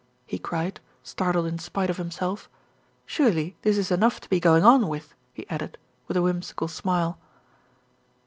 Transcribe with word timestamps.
he 0.25 0.39
cried, 0.39 0.79
startled 1.03 1.45
in 1.45 1.59
spite 1.59 1.91
of 1.91 1.97
himself. 1.97 2.49
"Surely 3.05 3.55
this 3.61 3.77
is 3.77 3.91
enough 3.91 4.19
to 4.19 4.27
be 4.27 4.39
going 4.39 4.65
on 4.65 4.87
with?" 4.87 5.13
he 5.31 5.47
added, 5.47 5.77
with 6.07 6.17
a 6.17 6.23
whimsical 6.23 6.67
smile. 6.67 7.19